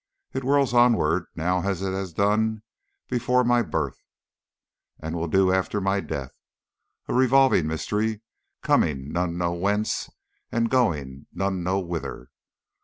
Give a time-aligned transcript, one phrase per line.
[0.33, 2.63] It whirls onwards now as it has done
[3.07, 4.01] before my birth,
[4.99, 6.31] and will do after my death
[7.07, 8.21] a revolving mystery,
[8.63, 10.09] coming none know whence,
[10.51, 12.31] and going none know whither.